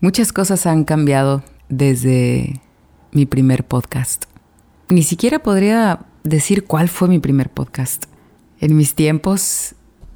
[0.00, 2.60] Muchas cosas han cambiado desde
[3.10, 4.26] mi primer podcast.
[4.90, 8.04] Ni siquiera podría decir cuál fue mi primer podcast.
[8.60, 9.74] En mis tiempos,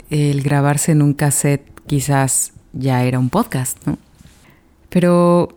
[0.09, 3.99] el grabarse en un cassette quizás ya era un podcast, ¿no?
[4.89, 5.49] Pero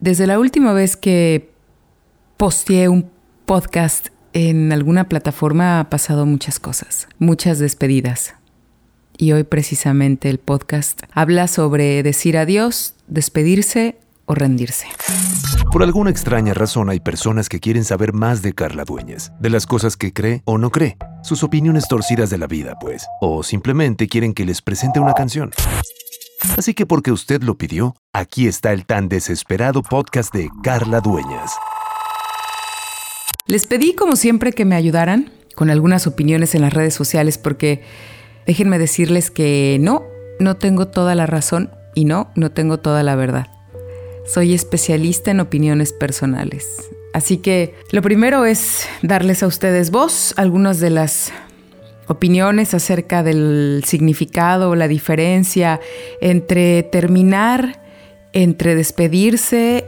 [0.00, 1.52] desde la última vez que
[2.36, 3.08] posteé un
[3.46, 8.34] podcast en alguna plataforma ha pasado muchas cosas, muchas despedidas,
[9.24, 13.96] y hoy precisamente el podcast habla sobre decir adiós, despedirse
[14.26, 14.86] o rendirse.
[15.72, 19.66] Por alguna extraña razón hay personas que quieren saber más de Carla Dueñas, de las
[19.66, 24.08] cosas que cree o no cree, sus opiniones torcidas de la vida, pues, o simplemente
[24.08, 25.52] quieren que les presente una canción.
[26.58, 31.50] Así que porque usted lo pidió, aquí está el tan desesperado podcast de Carla Dueñas.
[33.46, 37.82] Les pedí como siempre que me ayudaran con algunas opiniones en las redes sociales porque
[38.46, 40.04] Déjenme decirles que no,
[40.38, 43.48] no tengo toda la razón y no, no tengo toda la verdad.
[44.26, 46.90] Soy especialista en opiniones personales.
[47.12, 51.32] Así que lo primero es darles a ustedes voz algunas de las
[52.08, 55.80] opiniones acerca del significado la diferencia
[56.20, 57.80] entre terminar,
[58.32, 59.84] entre despedirse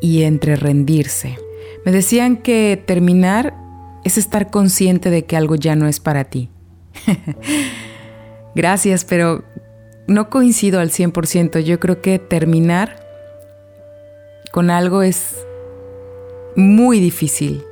[0.00, 1.38] y entre rendirse.
[1.84, 3.54] Me decían que terminar
[4.04, 6.50] es estar consciente de que algo ya no es para ti.
[8.58, 9.44] Gracias, pero
[10.08, 11.60] no coincido al 100%.
[11.60, 13.06] Yo creo que terminar
[14.50, 15.36] con algo es
[16.56, 17.62] muy difícil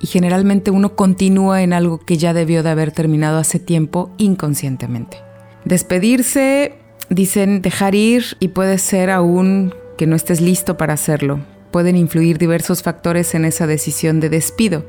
[0.00, 5.18] y generalmente uno continúa en algo que ya debió de haber terminado hace tiempo inconscientemente.
[5.66, 6.76] Despedirse,
[7.10, 11.40] dicen dejar ir y puede ser aún que no estés listo para hacerlo.
[11.70, 14.86] Pueden influir diversos factores en esa decisión de despido.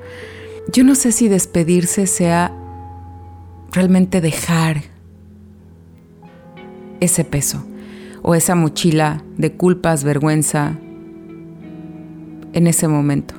[0.72, 2.54] Yo no sé si despedirse sea
[3.74, 4.93] realmente dejar
[7.00, 7.66] ese peso
[8.22, 10.78] o esa mochila de culpas, vergüenza
[12.54, 13.36] en ese momento.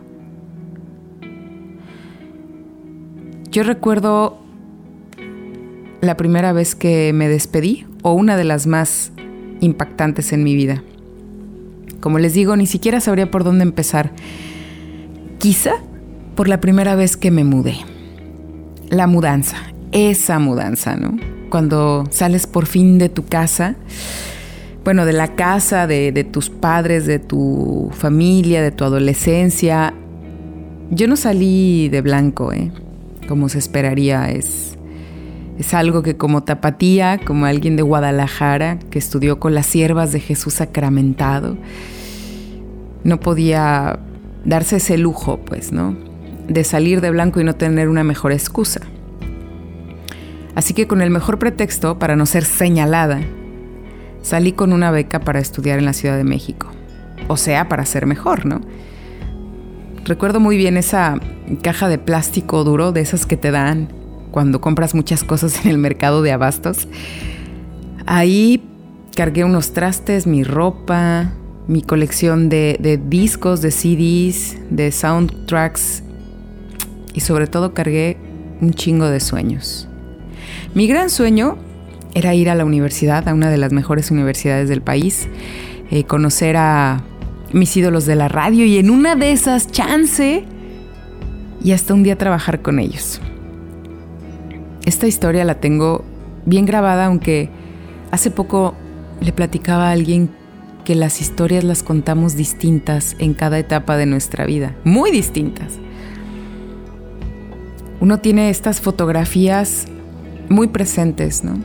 [3.51, 4.39] Yo recuerdo
[6.01, 9.13] la primera vez que me despedí o una de las más
[9.61, 10.83] impactantes en mi vida.
[12.01, 14.13] Como les digo, ni siquiera sabría por dónde empezar.
[15.39, 15.77] Quizá
[16.35, 17.77] por la primera vez que me mudé.
[18.91, 19.57] La mudanza,
[19.93, 21.34] esa mudanza, ¿no?
[21.51, 23.77] Cuando sales por fin de tu casa,
[24.85, 29.95] bueno, de la casa, de, tus padres, de tu familia, de tu adolescencia.
[30.91, 32.71] Yo no salí de blanco, ¿eh?
[33.27, 34.31] como se esperaría.
[34.31, 34.77] Es,
[35.59, 40.21] es algo que como tapatía, como alguien de Guadalajara que estudió con las siervas de
[40.21, 41.57] Jesús sacramentado,
[43.05, 43.99] no podía
[44.45, 45.97] darse ese lujo, pues, ¿no?
[46.47, 48.83] De salir de blanco y no tener una mejor excusa.
[50.55, 53.21] Así que con el mejor pretexto para no ser señalada,
[54.23, 56.69] salí con una beca para estudiar en la Ciudad de México.
[57.29, 58.61] O sea, para ser mejor, ¿no?
[60.05, 61.19] Recuerdo muy bien esa
[61.63, 63.89] caja de plástico duro, de esas que te dan
[64.31, 66.89] cuando compras muchas cosas en el mercado de abastos.
[68.07, 68.63] Ahí
[69.17, 71.33] cargué unos trastes, mi ropa,
[71.67, 76.03] mi colección de, de discos, de CDs, de soundtracks
[77.15, 78.19] y sobre todo cargué
[78.61, 79.89] un chingo de sueños.
[80.75, 81.57] Mi gran sueño
[82.15, 85.29] era ir a la universidad, a una de las mejores universidades del país,
[85.93, 87.05] eh, conocer a
[87.53, 90.45] mis ídolos de la radio y en una de esas chance
[91.63, 93.21] y hasta un día trabajar con ellos.
[94.85, 96.05] Esta historia la tengo
[96.45, 97.51] bien grabada, aunque
[98.11, 98.75] hace poco
[99.21, 100.29] le platicaba a alguien
[100.85, 105.75] que las historias las contamos distintas en cada etapa de nuestra vida, muy distintas.
[108.01, 109.87] Uno tiene estas fotografías
[110.49, 111.59] muy presentes, ¿no?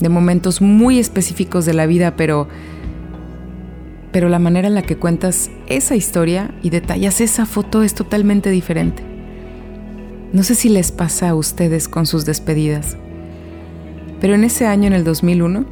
[0.00, 2.48] De momentos muy específicos de la vida, pero
[4.16, 8.48] pero la manera en la que cuentas esa historia y detallas esa foto es totalmente
[8.48, 9.02] diferente.
[10.32, 12.96] No sé si les pasa a ustedes con sus despedidas,
[14.18, 15.66] pero en ese año, en el 2001,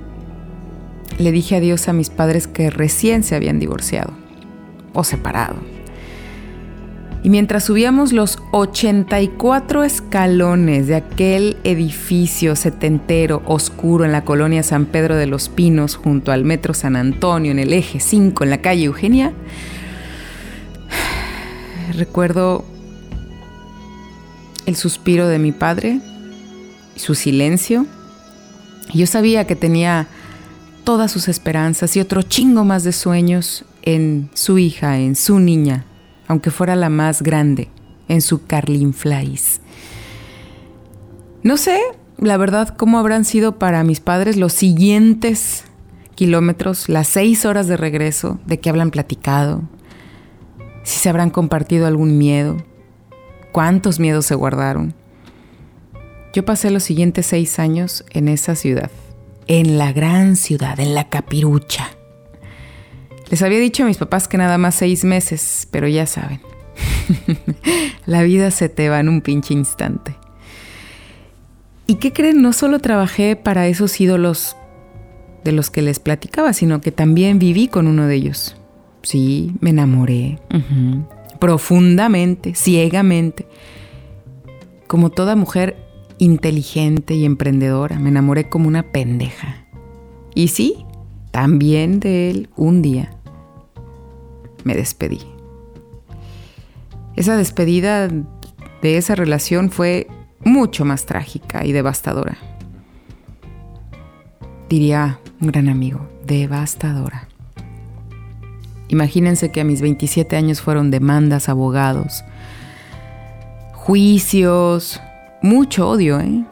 [1.18, 4.12] le dije adiós a mis padres que recién se habían divorciado
[4.92, 5.56] o separado.
[7.25, 14.85] Y mientras subíamos los 84 escalones de aquel edificio setentero oscuro en la colonia San
[14.85, 18.59] Pedro de los Pinos junto al Metro San Antonio en el eje 5 en la
[18.59, 19.32] calle Eugenia,
[21.97, 22.62] recuerdo
[24.67, 26.00] el suspiro de mi padre
[26.94, 27.87] y su silencio.
[28.93, 30.09] Yo sabía que tenía
[30.85, 35.87] todas sus esperanzas y otro chingo más de sueños en su hija, en su niña,
[36.26, 37.69] aunque fuera la más grande,
[38.09, 39.61] en su Carlin Flies.
[41.43, 41.81] No sé,
[42.19, 45.65] la verdad, cómo habrán sido para mis padres los siguientes
[46.15, 49.62] kilómetros, las seis horas de regreso, de qué hablan platicado,
[50.85, 52.56] si se habrán compartido algún miedo,
[53.53, 54.94] cuántos miedos se guardaron.
[56.32, 58.91] Yo pasé los siguientes seis años en esa ciudad,
[59.47, 61.91] en la gran ciudad, en la capirucha.
[63.31, 66.41] Les había dicho a mis papás que nada más seis meses, pero ya saben,
[68.06, 70.17] la vida se te va en un pinche instante.
[71.87, 72.41] ¿Y qué creen?
[72.41, 74.56] No solo trabajé para esos ídolos
[75.44, 78.56] de los que les platicaba, sino que también viví con uno de ellos.
[79.03, 80.38] Sí, me enamoré
[81.38, 83.47] profundamente, ciegamente.
[84.87, 85.76] Como toda mujer
[86.19, 89.67] inteligente y emprendedora, me enamoré como una pendeja.
[90.35, 90.87] Y sí,
[91.34, 93.10] también de él un día
[94.62, 95.19] me despedí.
[97.16, 100.06] Esa despedida de esa relación fue
[100.44, 102.38] mucho más trágica y devastadora.
[104.69, 107.26] Diría un gran amigo, devastadora.
[108.87, 112.22] Imagínense que a mis 27 años fueron demandas, abogados,
[113.72, 115.00] juicios,
[115.42, 116.44] mucho odio, ¿eh?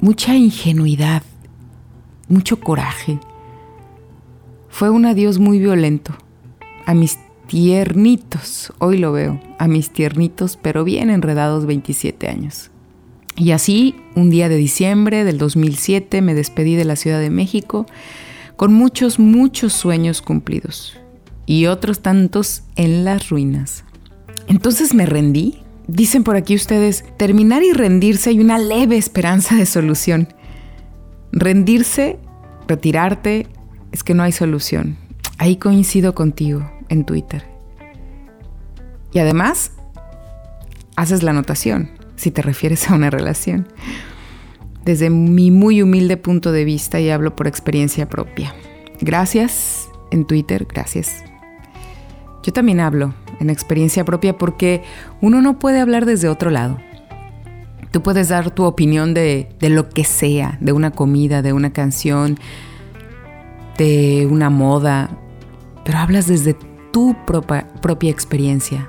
[0.00, 1.22] mucha ingenuidad,
[2.28, 3.18] mucho coraje.
[4.68, 6.14] Fue un adiós muy violento.
[6.86, 12.70] A mis tiernitos, hoy lo veo, a mis tiernitos, pero bien enredados 27 años.
[13.36, 17.86] Y así, un día de diciembre del 2007, me despedí de la Ciudad de México
[18.56, 20.98] con muchos, muchos sueños cumplidos
[21.46, 23.84] y otros tantos en las ruinas.
[24.48, 25.60] Entonces me rendí.
[25.86, 30.28] Dicen por aquí ustedes, terminar y rendirse hay una leve esperanza de solución.
[31.38, 32.18] Rendirse,
[32.66, 33.46] retirarte,
[33.92, 34.96] es que no hay solución.
[35.38, 37.44] Ahí coincido contigo en Twitter.
[39.12, 39.72] Y además,
[40.96, 43.68] haces la anotación si te refieres a una relación
[44.84, 48.54] desde mi muy humilde punto de vista y hablo por experiencia propia.
[49.00, 51.22] Gracias en Twitter, gracias.
[52.42, 54.82] Yo también hablo en experiencia propia porque
[55.20, 56.78] uno no puede hablar desde otro lado.
[57.90, 61.72] Tú puedes dar tu opinión de, de lo que sea, de una comida, de una
[61.72, 62.38] canción,
[63.78, 65.10] de una moda,
[65.84, 66.54] pero hablas desde
[66.92, 68.88] tu propia, propia experiencia,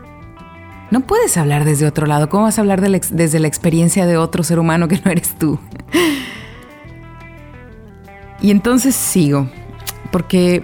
[0.92, 2.30] no puedes hablar desde otro lado.
[2.30, 5.60] ¿Cómo vas a hablar desde la experiencia de otro ser humano que no eres tú?
[8.42, 9.50] y entonces sigo,
[10.12, 10.64] porque,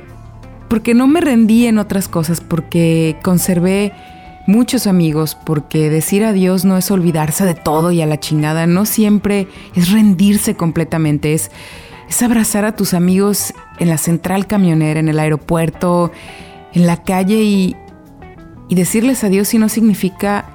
[0.67, 3.93] porque no me rendí en otras cosas, porque conservé
[4.45, 8.85] muchos amigos, porque decir adiós no es olvidarse de todo y a la chingada, no
[8.85, 11.51] siempre es rendirse completamente, es,
[12.09, 16.11] es abrazar a tus amigos en la central camionera, en el aeropuerto,
[16.73, 17.75] en la calle y,
[18.69, 20.45] y decirles adiós si no significa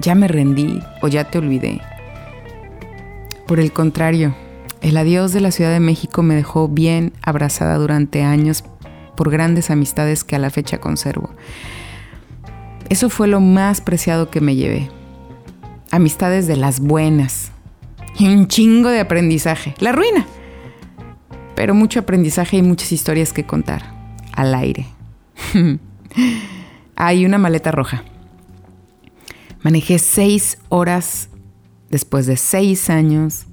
[0.00, 1.80] ya me rendí o ya te olvidé.
[3.46, 4.34] Por el contrario,
[4.80, 8.64] el adiós de la Ciudad de México me dejó bien abrazada durante años
[9.16, 11.30] por grandes amistades que a la fecha conservo.
[12.88, 14.90] Eso fue lo más preciado que me llevé.
[15.90, 17.50] Amistades de las buenas.
[18.18, 19.74] Y un chingo de aprendizaje.
[19.78, 20.26] La ruina.
[21.54, 23.94] Pero mucho aprendizaje y muchas historias que contar.
[24.32, 24.86] Al aire.
[26.96, 28.04] hay una maleta roja.
[29.62, 31.28] Manejé seis horas
[31.90, 33.46] después de seis años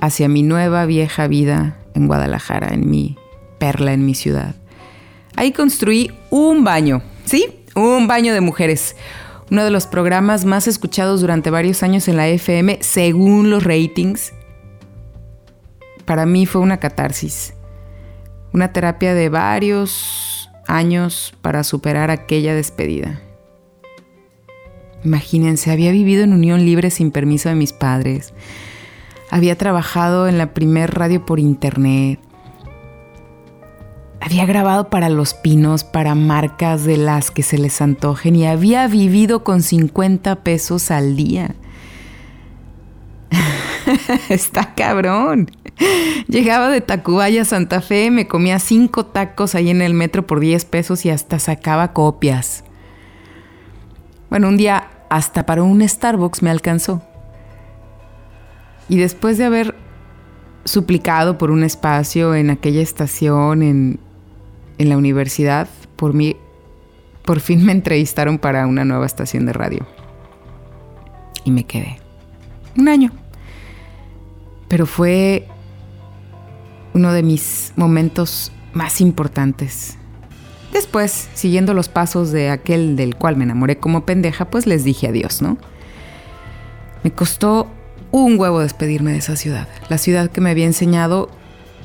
[0.00, 3.16] hacia mi nueva vieja vida en Guadalajara, en mi
[3.58, 4.56] perla, en mi ciudad.
[5.36, 7.61] Ahí construí un baño, ¿sí?
[7.74, 8.96] Un baño de mujeres.
[9.50, 14.32] Uno de los programas más escuchados durante varios años en la FM, según los ratings.
[16.04, 17.54] Para mí fue una catarsis.
[18.52, 23.20] Una terapia de varios años para superar aquella despedida.
[25.04, 28.34] Imagínense, había vivido en unión libre sin permiso de mis padres.
[29.30, 32.20] Había trabajado en la primer radio por internet.
[34.24, 38.86] Había grabado para Los Pinos, para marcas de las que se les antojen y había
[38.86, 41.56] vivido con 50 pesos al día.
[44.28, 45.50] Está cabrón.
[46.28, 50.38] Llegaba de Tacubaya a Santa Fe, me comía cinco tacos ahí en el metro por
[50.38, 52.62] 10 pesos y hasta sacaba copias.
[54.30, 57.02] Bueno, un día hasta para un Starbucks me alcanzó.
[58.88, 59.74] Y después de haber
[60.64, 63.98] suplicado por un espacio en aquella estación, en,
[64.82, 66.36] en la universidad, por mí,
[67.24, 69.86] por fin me entrevistaron para una nueva estación de radio.
[71.44, 71.98] Y me quedé.
[72.76, 73.12] Un año.
[74.68, 75.46] Pero fue
[76.94, 79.96] uno de mis momentos más importantes.
[80.72, 85.08] Después, siguiendo los pasos de aquel del cual me enamoré como pendeja, pues les dije
[85.08, 85.58] adiós, ¿no?
[87.04, 87.68] Me costó
[88.10, 91.30] un huevo despedirme de esa ciudad, la ciudad que me había enseñado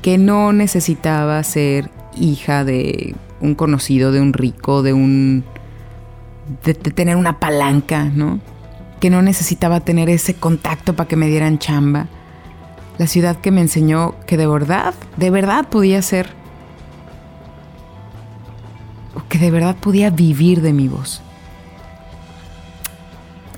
[0.02, 1.90] que no necesitaba ser
[2.20, 5.44] hija de un conocido, de un rico, de un...
[6.64, 8.40] de, tener una palanca, ¿no?
[9.00, 12.08] Que no necesitaba tener ese contacto para que me dieran chamba.
[12.98, 16.30] La ciudad que me enseñó que de verdad, de verdad podía ser...
[19.30, 21.22] que de verdad podía vivir de mi voz.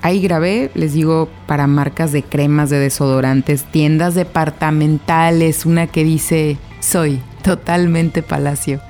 [0.02, 6.56] Ahí grabé, les digo, para marcas de cremas, de desodorantes, tiendas departamentales, una que dice,
[6.80, 8.80] soy totalmente palacio.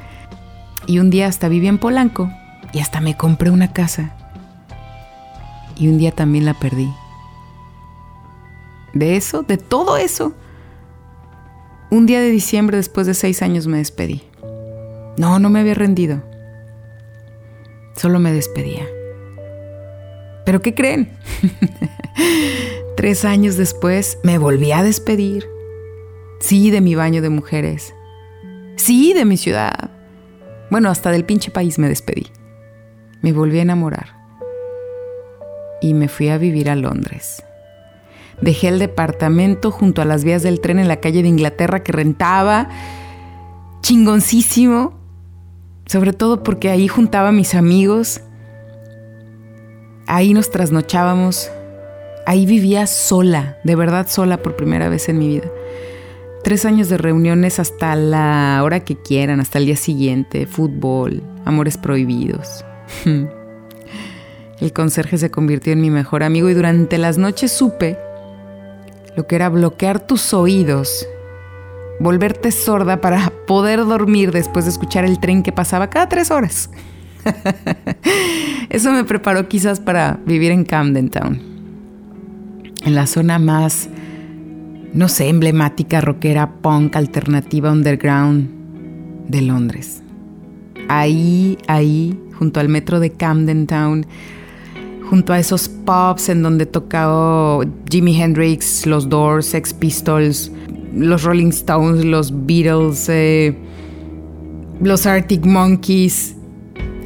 [0.86, 2.30] Y un día hasta viví en Polanco
[2.72, 4.14] y hasta me compré una casa.
[5.76, 6.92] Y un día también la perdí.
[8.92, 10.34] De eso, de todo eso.
[11.90, 14.22] Un día de diciembre después de seis años me despedí.
[15.16, 16.22] No, no me había rendido.
[17.96, 18.86] Solo me despedía.
[20.44, 21.16] ¿Pero qué creen?
[22.96, 25.46] Tres años después me volví a despedir.
[26.40, 27.94] Sí, de mi baño de mujeres.
[28.80, 29.90] Sí, de mi ciudad.
[30.70, 32.28] Bueno, hasta del pinche país me despedí.
[33.20, 34.16] Me volví a enamorar.
[35.82, 37.42] Y me fui a vivir a Londres.
[38.40, 41.92] Dejé el departamento junto a las vías del tren en la calle de Inglaterra que
[41.92, 42.68] rentaba.
[43.82, 44.98] Chingoncísimo.
[45.84, 48.22] Sobre todo porque ahí juntaba a mis amigos
[50.12, 51.52] Ahí nos trasnochábamos.
[52.26, 55.48] Ahí vivía sola, de verdad sola por primera vez en mi vida.
[56.42, 61.76] Tres años de reuniones hasta la hora que quieran, hasta el día siguiente, fútbol, amores
[61.76, 62.64] prohibidos.
[64.60, 67.98] El conserje se convirtió en mi mejor amigo y durante las noches supe
[69.16, 71.06] lo que era bloquear tus oídos,
[71.98, 76.70] volverte sorda para poder dormir después de escuchar el tren que pasaba cada tres horas.
[78.70, 81.40] Eso me preparó quizás para vivir en Camden Town,
[82.82, 83.88] en la zona más,
[84.92, 88.48] no sé, emblemática, rockera, punk, alternativa, underground
[89.28, 90.02] de Londres.
[90.88, 94.06] Ahí, ahí, junto al metro de Camden Town,
[95.08, 100.50] junto a esos pubs en donde tocó Jimi Hendrix, los Doors, Sex Pistols,
[100.94, 103.54] los Rolling Stones, los Beatles, eh,
[104.80, 106.34] los Arctic Monkeys,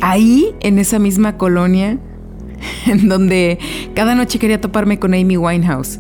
[0.00, 1.99] ahí, en esa misma colonia,
[2.87, 3.59] en donde
[3.95, 5.99] cada noche quería toparme con Amy Winehouse,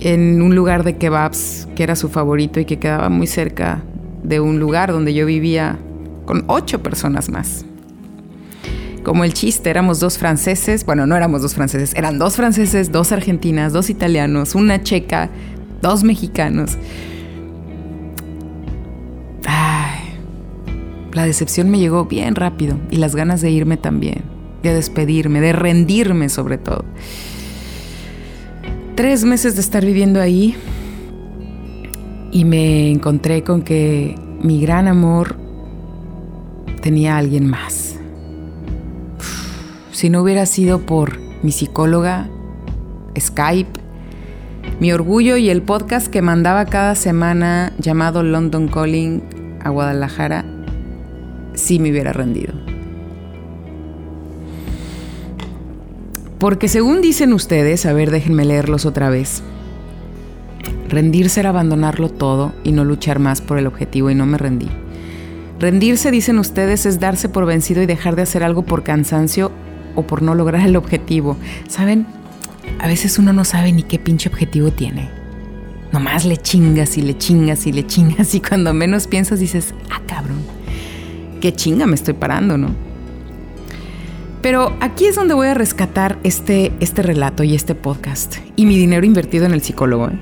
[0.00, 3.82] en un lugar de kebabs que era su favorito y que quedaba muy cerca
[4.22, 5.78] de un lugar donde yo vivía
[6.24, 7.64] con ocho personas más.
[9.02, 13.12] Como el chiste, éramos dos franceses, bueno, no éramos dos franceses, eran dos franceses, dos
[13.12, 15.30] argentinas, dos italianos, una checa,
[15.80, 16.76] dos mexicanos.
[21.18, 24.22] La decepción me llegó bien rápido y las ganas de irme también,
[24.62, 26.84] de despedirme, de rendirme sobre todo.
[28.98, 30.56] Tres meses de estar viviendo ahí
[32.32, 35.36] y me encontré con que mi gran amor
[36.82, 37.94] tenía a alguien más.
[39.92, 42.28] Si no hubiera sido por mi psicóloga,
[43.16, 43.78] Skype,
[44.80, 49.22] mi orgullo y el podcast que mandaba cada semana llamado London Calling
[49.62, 50.44] a Guadalajara,
[51.54, 52.52] si me hubiera rendido.
[56.38, 59.42] Porque según dicen ustedes, a ver, déjenme leerlos otra vez.
[60.88, 64.68] Rendirse era abandonarlo todo y no luchar más por el objetivo y no me rendí.
[65.58, 69.50] Rendirse, dicen ustedes, es darse por vencido y dejar de hacer algo por cansancio
[69.96, 71.36] o por no lograr el objetivo.
[71.66, 72.06] ¿Saben?
[72.78, 75.10] A veces uno no sabe ni qué pinche objetivo tiene.
[75.92, 80.00] Nomás le chingas y le chingas y le chingas y cuando menos piensas dices, ah
[80.06, 80.38] cabrón,
[81.40, 82.87] qué chinga me estoy parando, ¿no?
[84.42, 88.76] Pero aquí es donde voy a rescatar este, este relato y este podcast y mi
[88.76, 90.18] dinero invertido en el psicólogo, ¿eh?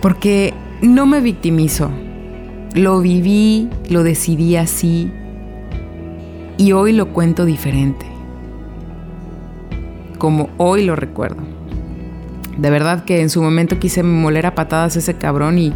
[0.00, 1.90] porque no me victimizo,
[2.74, 5.10] lo viví, lo decidí así
[6.56, 8.06] y hoy lo cuento diferente,
[10.18, 11.42] como hoy lo recuerdo.
[12.56, 15.72] De verdad que en su momento quise moler a patadas ese cabrón y,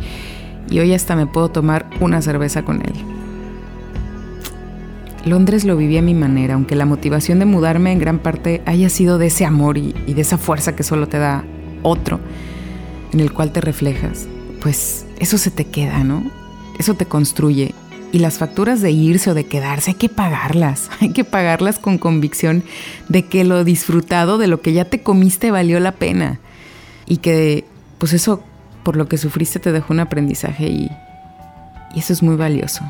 [0.70, 3.15] y hoy hasta me puedo tomar una cerveza con él.
[5.26, 8.88] Londres lo viví a mi manera, aunque la motivación de mudarme en gran parte haya
[8.88, 11.44] sido de ese amor y, de esa fuerza que solo te da
[11.82, 12.20] otro,
[13.12, 14.28] en el cual te reflejas,
[14.60, 16.22] pues eso se te queda, ¿no?
[16.78, 17.74] Eso te construye.
[18.12, 21.98] Y las facturas de irse o de quedarse hay que pagarlas, hay que pagarlas con
[21.98, 22.62] convicción
[23.08, 26.38] de que lo disfrutado de lo que ya te comiste valió la pena
[27.04, 27.64] y que
[27.98, 28.44] pues eso
[28.84, 30.88] por lo que sufriste te dejó un aprendizaje y,
[31.96, 32.84] y eso es muy valioso.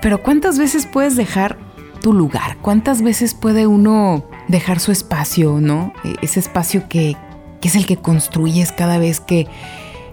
[0.00, 1.58] Pero ¿cuántas veces puedes dejar
[2.00, 2.56] tu lugar?
[2.62, 5.92] ¿Cuántas veces puede uno dejar su espacio, ¿no?
[6.04, 7.16] E-, ese espacio que,
[7.62, 9.46] es el que construyes cada vez que,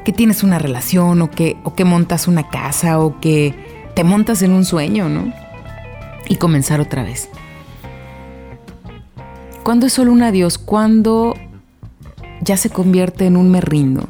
[0.04, 3.54] que tienes una relación o que, o que montas una casa o que
[3.96, 5.34] te montas en un sueño, ¿no?
[6.28, 7.30] Y comenzar otra vez.
[9.64, 10.58] ¿Cuándo es solo un adiós?
[10.58, 11.34] ¿Cuándo
[12.42, 14.08] ya se convierte en un me rindo?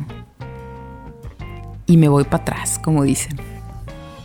[1.86, 3.38] Y me voy para atrás, como dicen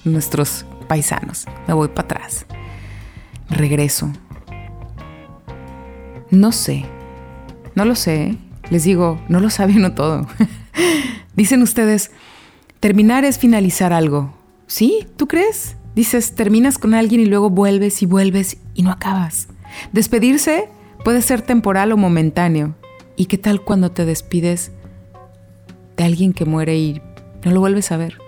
[0.04, 1.46] nuestros paisanos.
[1.66, 2.44] Me voy para atrás.
[3.48, 4.12] Regreso.
[6.30, 6.84] No sé.
[7.74, 8.24] No lo sé.
[8.24, 8.36] ¿eh?
[8.68, 10.26] Les digo, no lo sabe uno todo.
[11.34, 12.10] Dicen ustedes,
[12.78, 14.34] terminar es finalizar algo.
[14.66, 15.06] ¿Sí?
[15.16, 15.76] ¿Tú crees?
[15.94, 19.48] Dices, terminas con alguien y luego vuelves y vuelves y no acabas.
[19.92, 20.68] Despedirse
[21.06, 22.74] puede ser temporal o momentáneo.
[23.16, 24.72] ¿Y qué tal cuando te despides
[25.96, 27.00] de alguien que muere y
[27.46, 28.18] no lo vuelves a ver?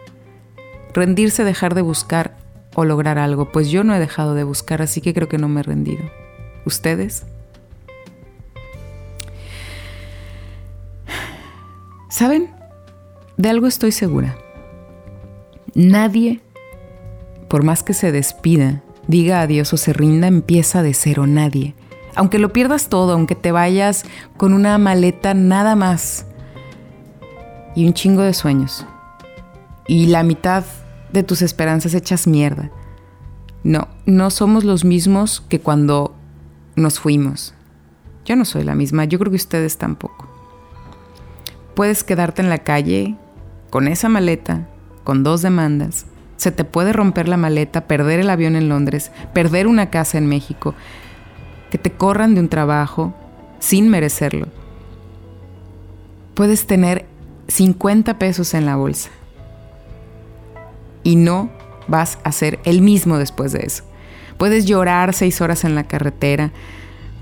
[0.95, 2.43] Rendirse, dejar de buscar
[2.75, 3.51] o lograr algo.
[3.51, 6.05] Pues yo no he dejado de buscar, así que creo que no me he rendido.
[6.67, 7.27] ¿Ustedes?
[12.09, 12.51] ¿Saben?
[13.37, 14.37] De algo estoy segura.
[15.75, 16.41] Nadie,
[17.49, 21.27] por más que se despida, diga adiós o se rinda, empieza de cero.
[21.27, 21.75] Nadie.
[22.15, 24.05] Aunque lo pierdas todo, aunque te vayas
[24.37, 26.27] con una maleta nada más
[27.75, 28.87] y un chingo de sueños
[29.87, 30.65] y la mitad
[31.15, 32.71] de tus esperanzas hechas mierda.
[33.63, 36.15] No, no somos los mismos que cuando
[36.77, 37.55] nos fuimos.
[38.25, 40.27] Yo no soy la misma, yo creo que ustedes tampoco.
[41.75, 43.17] Puedes quedarte en la calle
[43.71, 44.69] con esa maleta,
[45.05, 46.07] con dos demandas.
[46.37, 50.27] Se te puede romper la maleta, perder el avión en Londres, perder una casa en
[50.27, 50.75] México,
[51.71, 53.15] que te corran de un trabajo
[53.61, 54.49] sin merecerlo.
[56.35, 57.07] Puedes tener
[57.47, 59.11] 50 pesos en la bolsa
[61.05, 61.51] y no
[61.87, 63.85] vas a ser el mismo después de eso.
[64.39, 66.51] Puedes llorar seis horas en la carretera,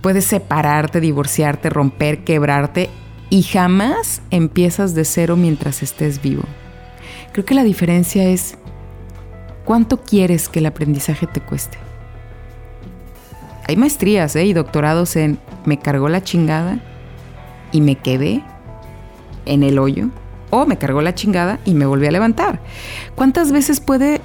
[0.00, 2.88] puedes separarte, divorciarte, romper, quebrarte
[3.28, 6.44] y jamás empiezas de cero mientras estés vivo.
[7.32, 8.56] Creo que la diferencia es
[9.64, 11.78] cuánto quieres que el aprendizaje te cueste.
[13.66, 14.44] Hay maestrías ¿eh?
[14.44, 16.80] y doctorados en me cargó la chingada
[17.70, 18.42] y me quedé
[19.46, 20.10] en el hoyo
[20.52, 22.60] o me cargó la chingada y me volví a levantar.
[23.16, 24.20] ¿Cuántas veces puede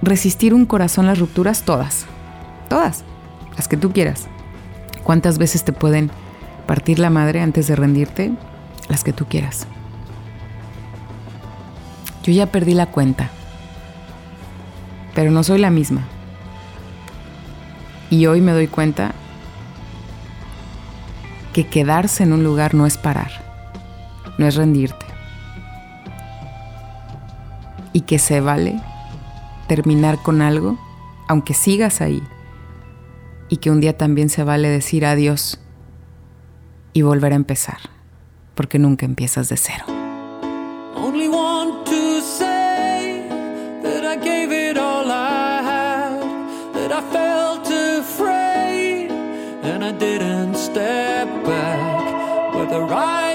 [0.00, 1.64] resistir un corazón las rupturas?
[1.64, 2.06] Todas.
[2.70, 3.04] Todas.
[3.56, 4.28] Las que tú quieras.
[5.04, 6.10] ¿Cuántas veces te pueden
[6.68, 8.30] partir la madre antes de rendirte,
[8.90, 9.66] las que tú quieras.
[12.22, 13.30] Yo ya perdí la cuenta,
[15.14, 16.02] pero no soy la misma.
[18.10, 19.12] Y hoy me doy cuenta
[21.54, 23.32] que quedarse en un lugar no es parar,
[24.38, 25.04] no es rendirte.
[27.92, 28.80] Y que se vale
[29.66, 30.78] terminar con algo,
[31.28, 32.22] aunque sigas ahí.
[33.48, 35.60] Y que un día también se vale decir adiós
[36.92, 37.78] y volver a empezar,
[38.54, 39.84] porque nunca empiezas de cero.
[49.98, 51.88] Didn't step back.
[52.88, 53.27] Right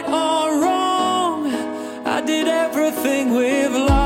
[3.32, 4.03] with love.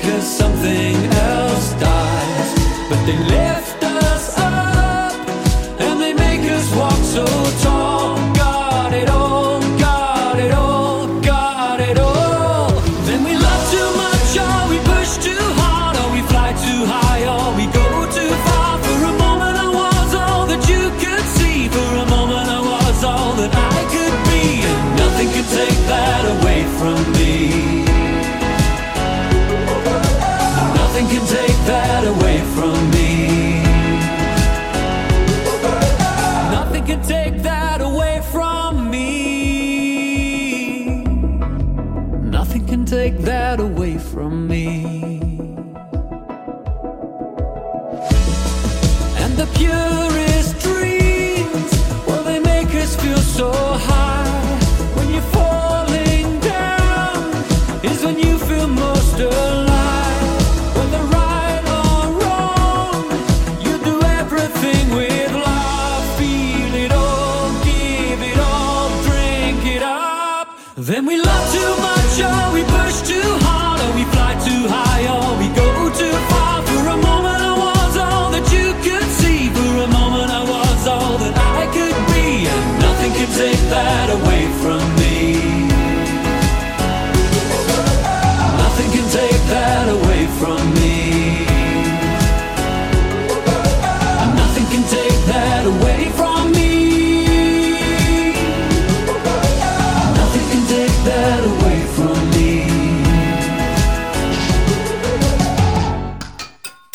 [0.00, 3.67] because something else dies, but they live.
[42.98, 45.17] take that away from me.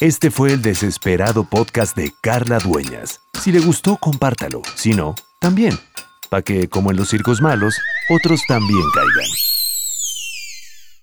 [0.03, 3.21] Este fue el desesperado podcast de Carla Dueñas.
[3.41, 4.61] Si le gustó, compártalo.
[4.75, 5.79] Si no, también.
[6.29, 7.77] Para que, como en los circos malos,
[8.09, 9.52] otros también caigan.